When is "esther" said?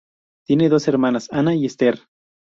1.67-1.99